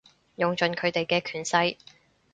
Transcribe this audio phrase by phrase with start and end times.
[0.35, 1.77] 用盡佢哋嘅權勢